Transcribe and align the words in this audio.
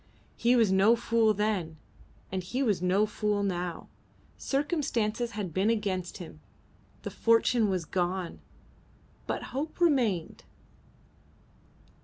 He 0.35 0.55
was 0.55 0.71
no 0.71 0.95
fool 0.95 1.31
then, 1.35 1.77
and 2.31 2.41
he 2.41 2.63
was 2.63 2.81
no 2.81 3.05
fool 3.05 3.43
now. 3.43 3.87
Circumstances 4.35 5.33
had 5.33 5.53
been 5.53 5.69
against 5.69 6.17
him; 6.17 6.39
the 7.03 7.11
fortune 7.11 7.69
was 7.69 7.85
gone, 7.85 8.39
but 9.27 9.43
hope 9.53 9.79
remained. 9.79 10.43